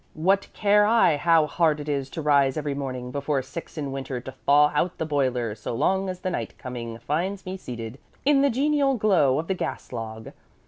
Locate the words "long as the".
5.75-6.31